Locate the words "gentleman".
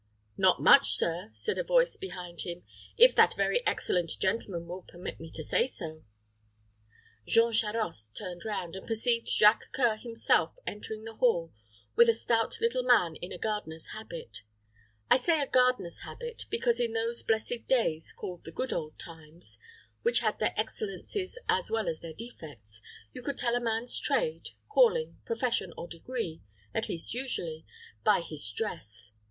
4.19-4.65